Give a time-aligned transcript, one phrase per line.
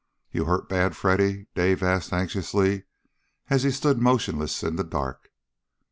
[0.31, 2.85] "You hurt bad, Freddy?" Dave asked anxiously
[3.51, 5.29] as he stood motionless in the dark.